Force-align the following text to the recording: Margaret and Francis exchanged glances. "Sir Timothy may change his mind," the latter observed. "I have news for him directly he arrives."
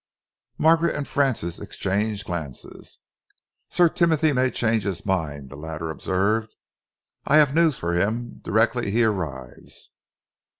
Margaret 0.57 0.95
and 0.95 1.07
Francis 1.07 1.59
exchanged 1.59 2.25
glances. 2.25 2.97
"Sir 3.69 3.87
Timothy 3.87 4.33
may 4.33 4.49
change 4.49 4.81
his 4.81 5.05
mind," 5.05 5.51
the 5.51 5.55
latter 5.55 5.91
observed. 5.91 6.55
"I 7.27 7.37
have 7.37 7.53
news 7.53 7.77
for 7.77 7.93
him 7.93 8.39
directly 8.41 8.89
he 8.89 9.03
arrives." 9.03 9.91